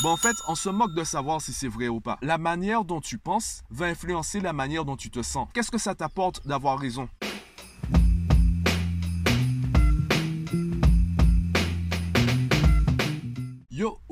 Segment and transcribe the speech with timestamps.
[0.00, 2.18] Bon, en fait, on se moque de savoir si c'est vrai ou pas.
[2.22, 5.48] La manière dont tu penses va influencer la manière dont tu te sens.
[5.52, 7.08] Qu'est-ce que ça t'apporte d'avoir raison?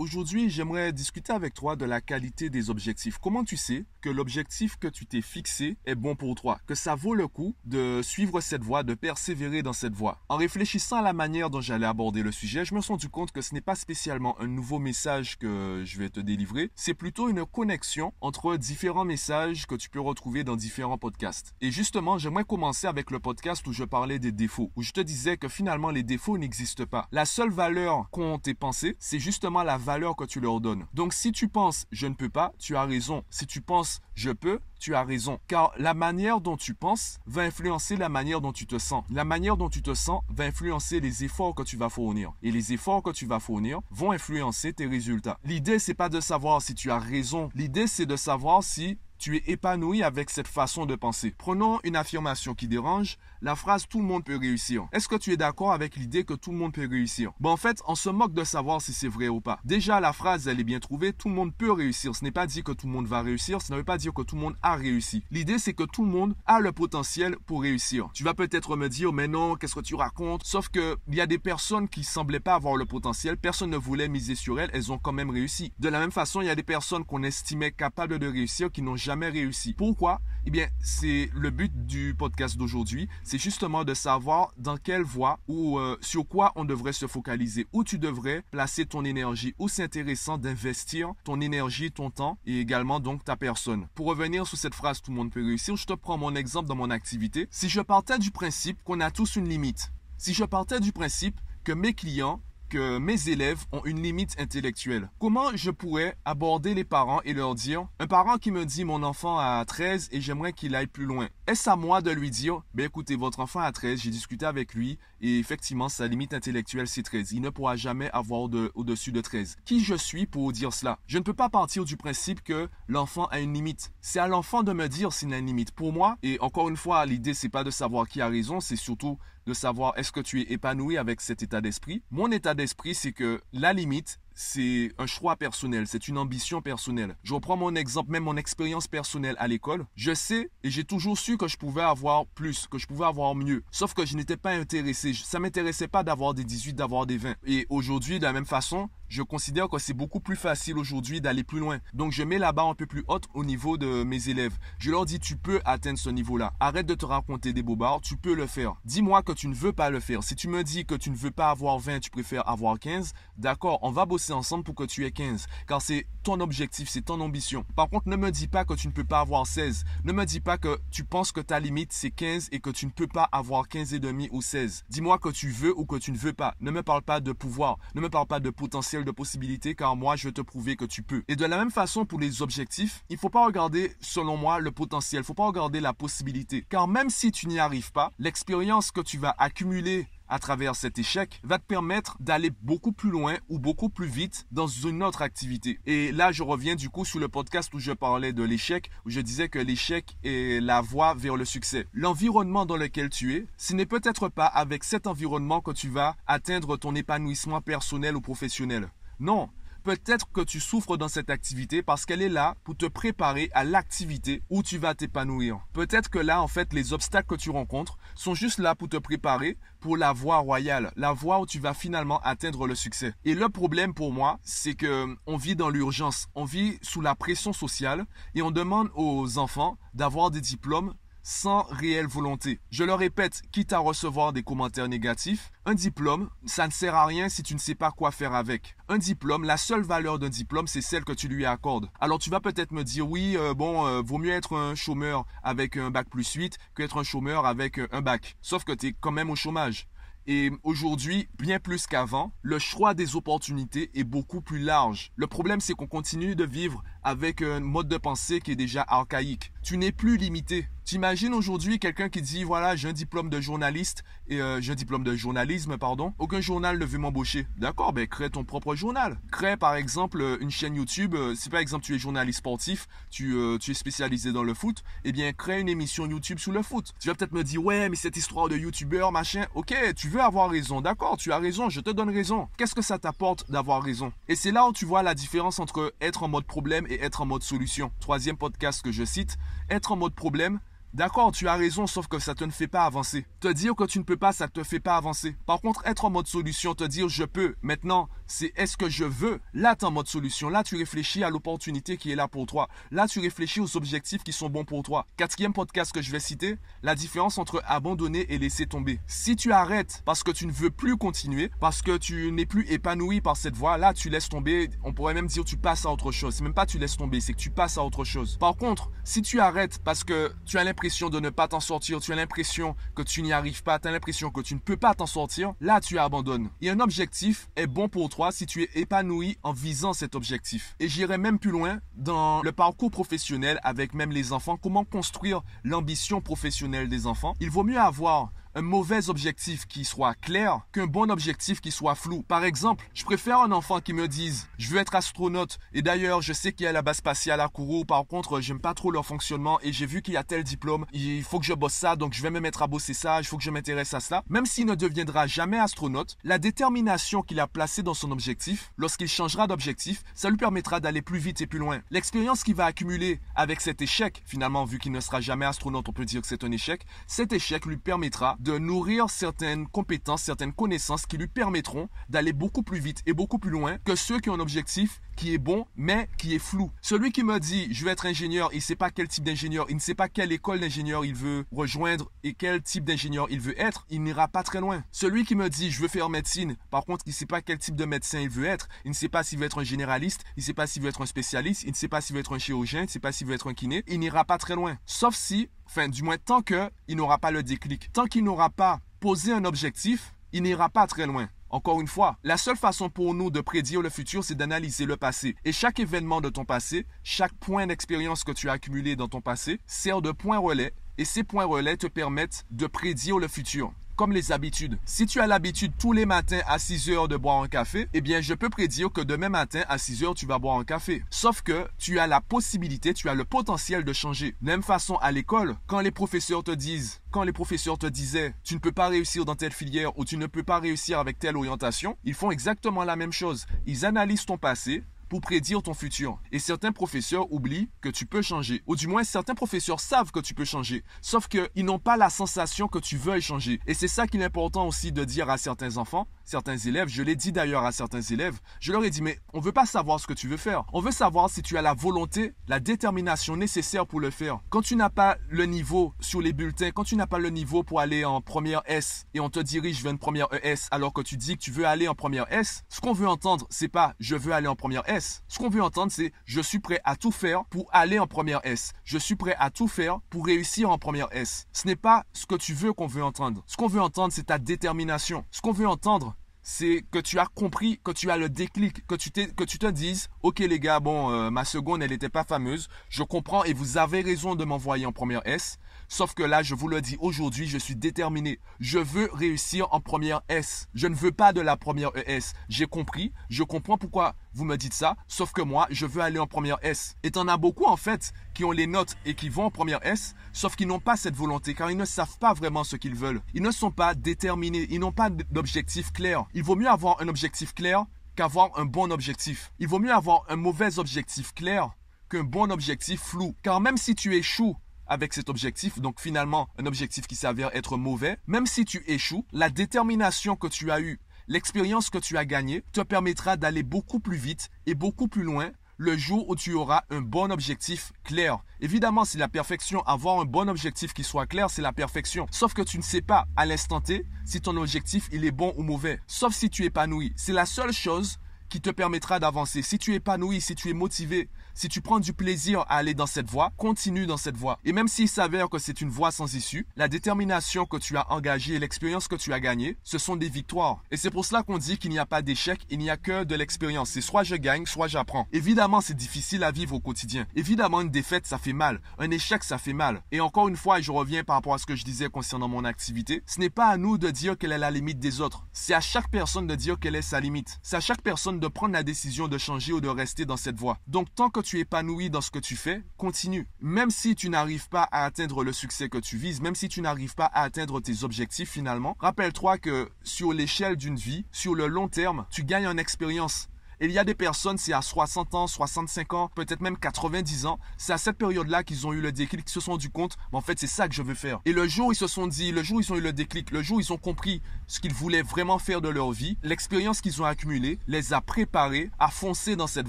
[0.06, 3.18] Aujourd'hui, j'aimerais discuter avec toi de la qualité des objectifs.
[3.18, 6.95] Comment tu sais que l'objectif que tu t'es fixé est bon pour toi, que ça
[6.95, 10.21] vaut le coup de suivre cette voie, de persévérer dans cette voie?
[10.29, 13.32] En réfléchissant à la manière dont j'allais aborder le sujet, je me suis rendu compte
[13.32, 17.29] que ce n'est pas spécialement un nouveau message que je vais te délivrer, c'est plutôt
[17.29, 21.57] une connexion entre différents messages que tu peux retrouver dans différents podcasts.
[21.61, 25.00] Et justement, j'aimerais commencer avec le podcast où je parlais des défauts, où je te
[25.00, 27.09] disais que finalement les défauts n'existent pas.
[27.11, 30.86] La seule valeur qu'ont tes pensées, c'est justement la valeur que tu leur donnes.
[30.95, 33.25] Donc si tu penses je ne peux pas, tu as raison.
[33.31, 35.39] Si tu penses je peux, tu as raison.
[35.48, 39.05] Car la manière dont tu penses va influencer la manière dont tu te sens.
[39.11, 42.33] La manière dont tu te sens va influencer les efforts que tu vas fournir.
[42.42, 45.39] Et les efforts que tu vas fournir vont influencer tes résultats.
[45.45, 47.48] L'idée, c'est pas de savoir si tu as raison.
[47.55, 51.34] L'idée, c'est de savoir si tu es épanoui avec cette façon de penser.
[51.36, 54.86] Prenons une affirmation qui dérange, la phrase tout le monde peut réussir.
[54.92, 57.33] Est-ce que tu es d'accord avec l'idée que tout le monde peut réussir?
[57.41, 59.61] Bon, en fait, on se moque de savoir si c'est vrai ou pas.
[59.64, 62.14] Déjà, la phrase, elle est bien trouvée, tout le monde peut réussir.
[62.14, 64.12] Ce n'est pas dit que tout le monde va réussir, ça ne veut pas dire
[64.12, 65.25] que tout le monde a réussi.
[65.30, 68.08] L'idée, c'est que tout le monde a le potentiel pour réussir.
[68.14, 70.42] Tu vas peut-être me dire, mais non, qu'est-ce que tu racontes?
[70.45, 73.77] Sauf que il y a des personnes qui semblaient pas avoir le potentiel, personne ne
[73.77, 75.73] voulait miser sur elles, elles ont quand même réussi.
[75.78, 78.83] De la même façon, il y a des personnes qu'on estimait capables de réussir qui
[78.83, 79.73] n'ont jamais réussi.
[79.73, 80.21] Pourquoi?
[80.47, 85.39] Eh bien, c'est le but du podcast d'aujourd'hui, c'est justement de savoir dans quelle voie
[85.47, 89.69] ou euh, sur quoi on devrait se focaliser, où tu devrais placer ton énergie, où
[89.69, 93.87] c'est intéressant d'investir ton énergie, ton temps et également donc ta personne.
[93.95, 96.69] Pour revenir sur cette phrase tout le monde peut réussir, je te prends mon exemple
[96.69, 97.47] dans mon activité.
[97.53, 101.41] Si je partais du principe qu'on a tous une limite, si je partais du principe
[101.63, 105.11] que mes clients que mes élèves ont une limite intellectuelle.
[105.19, 109.03] Comment je pourrais aborder les parents et leur dire, un parent qui me dit mon
[109.03, 111.28] enfant a 13 et j'aimerais qu'il aille plus loin.
[111.48, 114.74] Est-ce à moi de lui dire, ben écoutez, votre enfant a 13, j'ai discuté avec
[114.74, 117.30] lui et effectivement sa limite intellectuelle c'est 13.
[117.30, 119.56] Il ne pourra jamais avoir au-dessus de 13.
[119.64, 120.98] Qui je suis pour dire cela?
[121.06, 123.92] Je ne peux pas partir du principe que l'enfant a une limite.
[124.01, 125.70] C'est à l'enfant de me dire s'il a une limite.
[125.70, 128.74] Pour moi, et encore une fois, l'idée c'est pas de savoir qui a raison, c'est
[128.74, 132.02] surtout de savoir est-ce que tu es épanoui avec cet état d'esprit.
[132.10, 137.16] Mon état d'esprit, c'est que la limite, c'est un choix personnel, c'est une ambition personnelle.
[137.24, 139.86] Je reprends mon exemple, même mon expérience personnelle à l'école.
[139.97, 143.34] Je sais et j'ai toujours su que je pouvais avoir plus, que je pouvais avoir
[143.34, 143.64] mieux.
[143.70, 145.14] Sauf que je n'étais pas intéressé.
[145.14, 147.34] Ça m'intéressait pas d'avoir des 18, d'avoir des 20.
[147.47, 151.44] Et aujourd'hui, de la même façon, je considère que c'est beaucoup plus facile aujourd'hui d'aller
[151.44, 151.78] plus loin.
[151.94, 154.56] Donc je mets la barre un peu plus haute au niveau de mes élèves.
[154.78, 156.52] Je leur dis tu peux atteindre ce niveau-là.
[156.60, 158.74] Arrête de te raconter des bobards, tu peux le faire.
[158.84, 160.22] Dis-moi que tu ne veux pas le faire.
[160.22, 163.12] Si tu me dis que tu ne veux pas avoir 20, tu préfères avoir 15,
[163.38, 165.46] d'accord, on va bosser ensemble pour que tu aies 15.
[165.66, 167.64] Car c'est ton objectif, c'est ton ambition.
[167.76, 169.84] Par contre, ne me dis pas que tu ne peux pas avoir 16.
[170.03, 172.87] Ne me dis pas que tu penses que ta limite c'est 15 et que tu
[172.87, 174.86] ne peux pas avoir 15 et demi ou 16.
[174.88, 176.56] Dis-moi que tu veux ou que tu ne veux pas.
[176.60, 177.78] Ne me parle pas de pouvoir.
[177.94, 180.84] Ne me parle pas de potentiel de possibilité car moi je vais te prouver que
[180.84, 181.22] tu peux.
[181.28, 184.72] Et de la même façon pour les objectifs, il faut pas regarder selon moi le
[184.72, 186.66] potentiel, il faut pas regarder la possibilité.
[186.69, 190.98] Car même si tu n'y arrives pas, l'expérience que tu vas accumuler à travers cet
[190.98, 195.22] échec va te permettre d'aller beaucoup plus loin ou beaucoup plus vite dans une autre
[195.22, 195.81] activité.
[195.87, 199.10] Et là, je reviens du coup sur le podcast où je parlais de l'échec, où
[199.10, 201.86] je disais que l'échec est la voie vers le succès.
[201.92, 206.16] L'environnement dans lequel tu es, ce n'est peut-être pas avec cet environnement que tu vas
[206.26, 208.88] atteindre ton épanouissement personnel ou professionnel.
[209.20, 209.48] Non,
[209.86, 213.62] Peut-être que tu souffres dans cette activité parce qu'elle est là pour te préparer à
[213.62, 215.60] l'activité où tu vas t'épanouir.
[215.72, 218.97] Peut-être que là, en fait, les obstacles que tu rencontres sont juste là pour te
[218.97, 223.15] préparer pour la voie royale, la voie où tu vas finalement atteindre le succès.
[223.25, 227.15] Et le problème pour moi, c'est que on vit dans l'urgence, on vit sous la
[227.15, 228.04] pression sociale
[228.34, 230.94] et on demande aux enfants d'avoir des diplômes
[231.26, 232.60] sans réelle volonté.
[232.70, 237.04] Je le répète, quitte à recevoir des commentaires négatifs, un diplôme, ça ne sert à
[237.04, 238.76] rien si tu ne sais pas quoi faire avec.
[238.88, 241.91] Un diplôme, la seule valeur d'un diplôme, c'est celle que tu lui accordes.
[241.98, 245.27] Alors tu vas peut-être me dire, oui, euh, bon, euh, vaut mieux être un chômeur
[245.42, 248.36] avec un bac plus 8 qu'être un chômeur avec euh, un bac.
[248.41, 249.89] Sauf que tu es quand même au chômage.
[250.28, 255.10] Et aujourd'hui, bien plus qu'avant, le choix des opportunités est beaucoup plus large.
[255.16, 258.85] Le problème, c'est qu'on continue de vivre avec un mode de pensée qui est déjà
[258.87, 259.53] archaïque.
[259.65, 260.69] Tu n'es plus limité.
[260.87, 264.77] T'imagines aujourd'hui quelqu'un qui dit voilà j'ai un diplôme de journaliste et euh, j'ai un
[264.77, 266.15] diplôme de journalisme pardon.
[266.21, 267.49] Aucun journal ne veut m'embaucher.
[267.56, 269.19] D'accord, ben crée ton propre journal.
[269.33, 271.17] Crée par exemple euh, une chaîne YouTube.
[271.17, 274.85] Euh, si par exemple tu es journaliste sportif, tu, tu es spécialisé dans le foot,
[275.03, 276.93] eh bien crée une émission YouTube sur le foot.
[277.00, 279.44] Tu vas peut-être me dire ouais mais cette histoire de youtubeur machin.
[279.56, 280.83] Ok, tu veux avoir raison.
[280.83, 281.69] D'accord, tu as raison.
[281.69, 282.47] Je te donne raison.
[282.56, 284.12] Qu'est-ce que ça t'apporte d'avoir raison?
[284.29, 287.23] Et c'est là où tu vois la différence entre être en mode problème et être
[287.23, 287.91] en mode solution.
[287.99, 289.37] Troisième podcast que je cite,
[289.69, 290.61] être en mode problème
[290.97, 293.27] D'accord, tu as raison, sauf que ça te ne fait pas avancer.
[293.41, 295.37] Te dire que tu ne peux pas, ça ne te fait pas avancer.
[295.45, 299.05] Par contre, être en mode solution, te dire je peux, maintenant, c'est est-ce que je
[299.05, 299.43] veux?
[299.53, 300.49] Là, tu es en mode solution.
[300.49, 302.71] Là, tu réfléchis à l'opportunité qui est là pour toi.
[302.91, 305.07] Là, tu réfléchis aux objectifs qui sont bons pour toi.
[305.19, 308.99] Quatrième podcast que je vais citer, la différence entre abandonner et laisser tomber.
[309.07, 312.67] Si tu arrêtes parce que tu ne veux plus continuer, parce que tu n'es plus
[312.71, 314.71] épanoui par cette voie, là, tu laisses tomber.
[314.83, 316.37] On pourrait même dire tu passes à autre chose.
[316.37, 318.39] C'est même pas tu laisses tomber, c'est que tu passes à autre chose.
[318.39, 322.00] Par contre, si tu arrêtes parce que tu as l'impression de ne pas t'en sortir,
[322.00, 324.76] tu as l'impression que tu n'y arrives pas, tu as l'impression que tu ne peux
[324.76, 326.50] pas t'en sortir, là tu abandonnes.
[326.61, 330.75] Et un objectif est bon pour toi si tu es épanoui en visant cet objectif.
[330.81, 335.43] Et j'irai même plus loin dans le parcours professionnel avec même les enfants, comment construire
[335.62, 337.35] l'ambition professionnelle des enfants?
[337.38, 341.94] Il vaut mieux avoir un mauvais objectif qui soit clair qu'un bon objectif qui soit
[341.94, 342.23] flou.
[342.23, 346.23] Par exemple, je préfère un enfant qui me dise je veux être astronaute et d'ailleurs
[346.23, 348.91] je sais qu'il y a la base spatiale à Kourou, par contre j'aime pas trop
[348.91, 351.75] leur fonctionnement et j'ai vu qu'il y a tel diplôme, il faut que je bosse
[351.75, 354.00] ça donc je vais me mettre à bosser ça, il faut que je m'intéresse à
[354.00, 354.25] cela.
[354.31, 359.09] Même s'il ne deviendra jamais astronaute, la détermination qu'il a placée dans son objectif, lorsqu'il
[359.09, 361.81] changera d'objectif, ça lui permettra d'aller plus vite et plus loin.
[361.91, 365.93] L'expérience qu'il va accumuler avec cet échec, finalement vu qu'il ne sera jamais astronaute, on
[365.93, 370.53] peut dire que c'est un échec, cet échec lui permettra de nourrir certaines compétences, certaines
[370.53, 374.31] connaissances qui lui permettront d'aller beaucoup plus vite et beaucoup plus loin que ceux qui
[374.31, 376.71] ont un objectif qui est bon, mais qui est flou.
[376.81, 379.67] Celui qui me dit, je vais être ingénieur, il ne sait pas quel type d'ingénieur,
[379.69, 383.41] il ne sait pas quelle école d'ingénieur il veut rejoindre et quel type d'ingénieur il
[383.41, 384.85] veut être, il n'ira pas très loin.
[384.93, 387.59] Celui qui me dit, je veux faire médecine, par contre, il ne sait pas quel
[387.59, 390.25] type de médecin il veut être, il ne sait pas s'il veut être un généraliste,
[390.37, 392.21] il ne sait pas s'il veut être un spécialiste, il ne sait pas s'il veut
[392.21, 394.39] être un chirurgien, il ne sait pas s'il veut être un kiné, il n'ira pas
[394.39, 394.77] très loin.
[394.85, 398.81] Sauf si, enfin, du moins, tant qu'il n'aura pas le déclic, tant qu'il n'aura pas
[399.01, 401.29] posé un objectif, il n'ira pas très loin.
[401.49, 404.97] Encore une fois, la seule façon pour nous de prédire le futur, c'est d'analyser le
[404.97, 405.37] passé.
[405.45, 409.21] Et chaque événement de ton passé, chaque point d'expérience que tu as accumulé dans ton
[409.21, 410.75] passé, sert de point relais.
[410.99, 414.79] Et ces points relais te permettent de prédire le futur comme les habitudes.
[414.85, 418.01] Si tu as l'habitude tous les matins à 6 heures de boire un café, eh
[418.01, 421.03] bien, je peux prédire que demain matin à 6 heures, tu vas boire un café.
[421.11, 424.35] Sauf que tu as la possibilité, tu as le potentiel de changer.
[424.43, 428.55] Même façon à l'école, quand les professeurs te disent, quand les professeurs te disaient, tu
[428.55, 431.37] ne peux pas réussir dans telle filière ou tu ne peux pas réussir avec telle
[431.37, 433.47] orientation, ils font exactement la même chose.
[433.67, 436.19] Ils analysent ton passé, pour prédire ton futur.
[436.32, 438.62] Et certains professeurs oublient que tu peux changer.
[438.67, 440.85] Ou du moins, certains professeurs savent que tu peux changer.
[441.00, 443.61] Sauf qu'ils n'ont pas la sensation que tu veux changer.
[443.67, 446.88] Et c'est ça qu'il est important aussi de dire à certains enfants, certains élèves.
[446.88, 448.38] Je l'ai dit d'ailleurs à certains élèves.
[448.61, 450.64] Je leur ai dit, mais on veut pas savoir ce que tu veux faire.
[450.73, 454.41] On veut savoir si tu as la volonté, la détermination nécessaire pour le faire.
[454.50, 457.62] Quand tu n'as pas le niveau sur les bulletins, quand tu n'as pas le niveau
[457.62, 461.02] pour aller en première S et on te dirige vers une première ES alors que
[461.02, 463.94] tu dis que tu veux aller en première S, ce qu'on veut entendre, c'est pas
[464.00, 464.97] je veux aller en première S
[465.29, 468.41] ce qu'on veut entendre, c'est je suis prêt à tout faire pour aller en première
[468.44, 468.73] S.
[468.85, 471.47] Je suis prêt à tout faire pour réussir en première S.
[471.53, 473.43] Ce n'est pas ce que tu veux qu'on veut entendre.
[473.47, 475.25] Ce qu'on veut entendre, c'est ta détermination.
[475.31, 476.17] Ce qu'on veut entendre,
[476.49, 479.67] c'est que tu as compris, que tu as le déclic, que tu, que tu te
[479.67, 483.52] dises, ok les gars, bon, euh, ma seconde, elle n'était pas fameuse, je comprends et
[483.52, 486.97] vous avez raison de m'envoyer en première S, Sauf que là, je vous le dis
[487.00, 488.41] aujourd'hui, je suis déterminé.
[488.59, 490.69] Je veux réussir en première S.
[490.75, 492.35] Je ne veux pas de la première ES.
[492.49, 496.19] J'ai compris, je comprends pourquoi vous me dites ça, sauf que moi, je veux aller
[496.19, 496.97] en première S.
[497.05, 499.85] Et t'en as beaucoup en fait qui ont les notes et qui vont en première
[499.87, 502.97] S, sauf qu'ils n'ont pas cette volonté car ils ne savent pas vraiment ce qu'ils
[502.97, 503.21] veulent.
[503.33, 506.25] Ils ne sont pas déterminés, ils n'ont pas d'objectif clair.
[506.35, 507.85] Il vaut mieux avoir un objectif clair
[508.16, 509.52] qu'avoir un bon objectif.
[509.61, 511.71] Il vaut mieux avoir un mauvais objectif clair
[512.09, 513.35] qu'un bon objectif flou.
[513.43, 517.76] Car même si tu échoues avec cet objectif, donc finalement un objectif qui s'avère être
[517.76, 522.25] mauvais, même si tu échoues, la détermination que tu as eue, l'expérience que tu as
[522.25, 526.55] gagnée te permettra d'aller beaucoup plus vite et beaucoup plus loin le jour où tu
[526.55, 528.38] auras un bon objectif clair.
[528.61, 529.83] Évidemment, c'est la perfection.
[529.83, 532.26] Avoir un bon objectif qui soit clair, c'est la perfection.
[532.31, 535.52] Sauf que tu ne sais pas à l'instant T si ton objectif il est bon
[535.57, 536.00] ou mauvais.
[536.07, 537.12] Sauf si tu es épanoui.
[537.16, 539.61] C'est la seule chose qui te permettra d'avancer.
[539.62, 542.93] Si tu es épanoui, si tu es motivé, si tu prends du plaisir à aller
[542.93, 544.59] dans cette voie, continue dans cette voie.
[544.67, 548.13] Et même s'il s'avère que c'est une voie sans issue, la détermination que tu as
[548.13, 550.83] engagée et l'expérience que tu as gagnée, ce sont des victoires.
[550.91, 553.25] Et c'est pour cela qu'on dit qu'il n'y a pas d'échec, il n'y a que
[553.25, 553.89] de l'expérience.
[553.89, 555.27] C'est soit je gagne, soit j'apprends.
[555.33, 557.27] Évidemment, c'est difficile à vivre au quotidien.
[557.35, 558.83] Évidemment, une défaite, ça fait mal.
[558.99, 560.03] Un échec, ça fait mal.
[560.13, 562.67] Et encore une fois, je reviens par rapport à ce que je disais concernant mon
[562.67, 565.47] activité, ce n'est pas à nous de dire quelle est la limite des autres.
[565.55, 567.59] C'est à chaque personne de dire quelle est sa limite.
[567.63, 570.59] C'est à chaque personne de prendre la décision de changer ou de rester dans cette
[570.59, 570.77] voie.
[570.87, 573.47] Donc, tant que tu es épanoui dans ce que tu fais, continue.
[573.61, 576.81] Même si tu n'arrives pas à atteindre le succès que tu vises, même si tu
[576.81, 581.69] n'arrives pas à atteindre tes objectifs finalement, rappelle-toi que sur l'échelle d'une vie, sur le
[581.69, 583.49] long terme, tu gagnes en expérience.
[583.79, 587.45] Et il y a des personnes, c'est à 60 ans, 65 ans, peut-être même 90
[587.45, 590.17] ans, c'est à cette période-là qu'ils ont eu le déclic, qu'ils se sont du compte,
[590.33, 591.41] en fait c'est ça que je veux faire.
[591.45, 593.12] Et le jour où ils se sont dit, le jour où ils ont eu le
[593.12, 596.38] déclic, le jour où ils ont compris ce qu'ils voulaient vraiment faire de leur vie,
[596.43, 599.88] l'expérience qu'ils ont accumulée les a préparés à foncer dans cette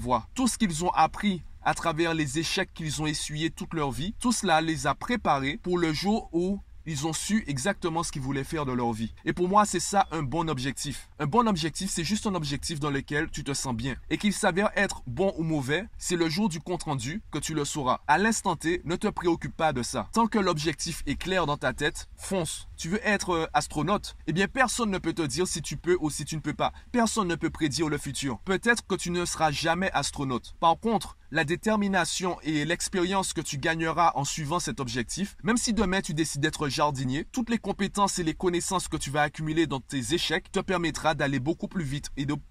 [0.00, 0.28] voie.
[0.34, 4.14] Tout ce qu'ils ont appris à travers les échecs qu'ils ont essuyés toute leur vie,
[4.20, 8.22] tout cela les a préparés pour le jour où ils ont su exactement ce qu'ils
[8.22, 9.12] voulaient faire de leur vie.
[9.26, 11.10] Et pour moi, c'est ça un bon objectif.
[11.18, 13.94] Un bon objectif, c'est juste un objectif dans lequel tu te sens bien.
[14.08, 17.52] Et qu'il s'avère être bon ou mauvais, c'est le jour du compte rendu que tu
[17.52, 18.00] le sauras.
[18.06, 20.08] À l'instant T, ne te préoccupe pas de ça.
[20.14, 22.68] Tant que l'objectif est clair dans ta tête, fonce.
[22.78, 24.16] Tu veux être euh, astronaute?
[24.26, 26.54] Eh bien, personne ne peut te dire si tu peux ou si tu ne peux
[26.54, 26.72] pas.
[26.90, 28.38] Personne ne peut prédire le futur.
[28.46, 30.54] Peut-être que tu ne seras jamais astronaute.
[30.58, 35.72] Par contre, la détermination et l'expérience que tu gagneras en suivant cet objectif, même si
[35.72, 39.66] demain tu décides d'être jardinier, toutes les compétences et les connaissances que tu vas accumuler
[39.66, 42.10] dans tes échecs te permettra d'aller beaucoup plus vite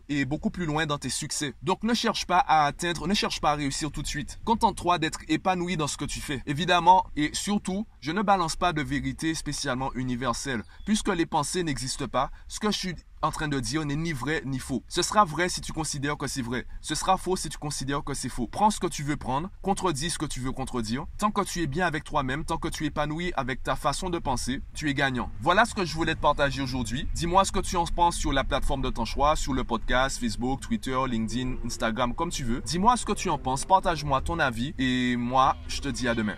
[0.09, 1.53] et, beaucoup plus loin dans tes succès.
[1.63, 4.39] Donc ne cherche pas à atteindre, ne cherche pas à réussir tout de suite.
[4.45, 6.41] Contente-toi d'être épanoui dans ce que tu fais.
[6.45, 10.63] Évidemment et surtout, je ne balance pas de vérité spécialement universelle.
[10.85, 14.13] Puisque les pensées n'existent pas, ce que je suis en train de dire n'est ni
[14.13, 14.83] vrai ni faux.
[14.87, 16.65] Ce sera vrai si tu considères que c'est vrai.
[16.81, 18.47] Ce sera faux si tu considères que c'est faux.
[18.47, 21.05] Prends ce que tu veux prendre, contredis ce que tu veux contredire.
[21.17, 24.09] Tant que tu es bien avec toi-même, tant que tu es épanoui avec ta façon
[24.09, 25.29] de penser, tu es gagnant.
[25.41, 27.07] Voilà ce que je voulais te partager aujourd'hui.
[27.13, 30.19] Dis-moi ce que tu en penses sur la plateforme de ton choix, sur le podcast,
[30.19, 32.61] Facebook, Twitter, LinkedIn, Instagram, comme tu veux.
[32.61, 36.15] Dis-moi ce que tu en penses, partage-moi ton avis et moi, je te dis à
[36.15, 36.35] demain.